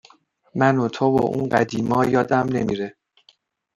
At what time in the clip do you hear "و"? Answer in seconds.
0.77-0.87, 1.05-1.25